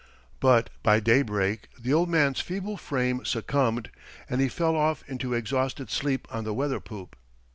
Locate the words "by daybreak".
0.81-1.69